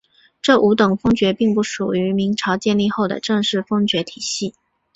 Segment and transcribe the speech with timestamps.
[0.41, 4.55] 这五等封爵并不属于明朝建立后的正式封爵体系。